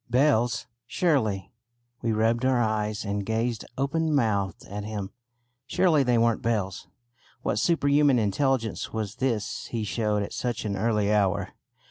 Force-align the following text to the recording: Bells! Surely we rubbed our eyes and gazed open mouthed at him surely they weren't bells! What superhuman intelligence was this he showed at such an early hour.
Bells! 0.09 0.65
Surely 0.87 1.51
we 2.01 2.11
rubbed 2.11 2.43
our 2.43 2.59
eyes 2.59 3.05
and 3.05 3.23
gazed 3.23 3.65
open 3.77 4.15
mouthed 4.15 4.65
at 4.65 4.83
him 4.83 5.11
surely 5.67 6.01
they 6.01 6.17
weren't 6.17 6.41
bells! 6.41 6.87
What 7.43 7.59
superhuman 7.59 8.17
intelligence 8.17 8.91
was 8.91 9.17
this 9.17 9.67
he 9.67 9.83
showed 9.83 10.23
at 10.23 10.33
such 10.33 10.65
an 10.65 10.75
early 10.75 11.13
hour. 11.13 11.49